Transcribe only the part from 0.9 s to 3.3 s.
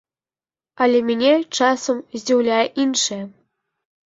мяне часам здзіўляе іншае.